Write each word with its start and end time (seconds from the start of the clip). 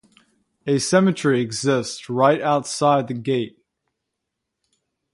A 0.65 0.79
cemetery 0.79 1.41
exists 1.41 2.09
right 2.09 2.41
outside 2.41 3.07
the 3.07 3.13
gate. 3.13 3.59